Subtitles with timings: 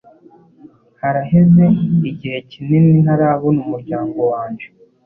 [1.01, 1.65] Haraheze
[2.09, 4.65] igihe kinini ntarabona umuryango wanje.